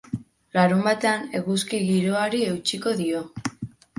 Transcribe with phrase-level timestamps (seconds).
[0.57, 3.21] Larunbatean eguzki giroari eutsiko dio.